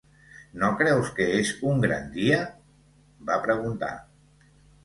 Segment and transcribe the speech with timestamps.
[0.61, 2.39] "No creus que és un gran dia?",
[3.29, 3.95] va preguntar.